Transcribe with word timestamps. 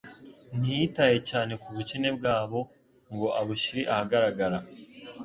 ntiyitaye 0.59 1.17
cyane 1.29 1.53
ku 1.61 1.67
bukene 1.75 2.09
bwabo 2.17 2.59
ngo 3.13 3.27
abushyire 3.39 3.81
ahagaragara. 3.93 4.57